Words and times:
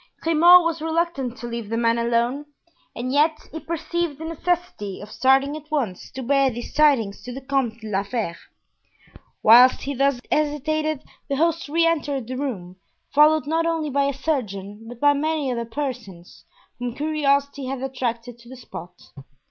Grimaud 0.21 0.63
was 0.63 0.81
reluctant 0.81 1.37
to 1.37 1.47
leave 1.47 1.69
the 1.69 1.77
man 1.77 1.99
alone 1.99 2.45
and 2.95 3.11
yet 3.13 3.39
he 3.51 3.59
perceived 3.59 4.17
the 4.17 4.25
necessity 4.25 4.99
of 4.99 5.11
starting 5.11 5.55
at 5.55 5.69
once 5.69 6.09
to 6.13 6.23
bear 6.23 6.49
these 6.49 6.73
tidings 6.73 7.21
to 7.21 7.31
the 7.31 7.39
Comte 7.39 7.81
de 7.81 7.87
la 7.91 8.01
Fere. 8.01 8.35
Whilst 9.43 9.81
he 9.83 9.93
thus 9.93 10.19
hesitated 10.31 11.03
the 11.29 11.35
host 11.35 11.69
re 11.69 11.85
entered 11.85 12.25
the 12.25 12.35
room, 12.35 12.77
followed 13.13 13.45
not 13.45 13.67
only 13.67 13.91
by 13.91 14.05
a 14.05 14.11
surgeon, 14.11 14.87
but 14.87 14.99
by 14.99 15.13
many 15.13 15.51
other 15.51 15.65
persons, 15.65 16.45
whom 16.79 16.95
curiosity 16.95 17.67
had 17.67 17.83
attracted 17.83 18.39
to 18.39 18.49
the 18.49 18.57
spot. 18.57 18.99